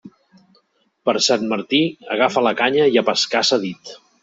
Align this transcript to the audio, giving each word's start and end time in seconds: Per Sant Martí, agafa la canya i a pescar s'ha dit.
Per 1.09 1.13
Sant 1.25 1.45
Martí, 1.51 1.83
agafa 2.17 2.45
la 2.49 2.55
canya 2.63 2.91
i 2.95 3.01
a 3.03 3.07
pescar 3.13 3.45
s'ha 3.51 3.63
dit. 3.71 3.97